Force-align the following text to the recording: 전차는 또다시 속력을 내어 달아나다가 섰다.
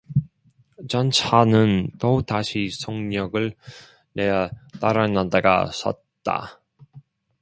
전차는 0.89 1.91
또다시 1.99 2.71
속력을 2.71 3.53
내어 4.13 4.49
달아나다가 4.79 5.69
섰다. 5.71 6.59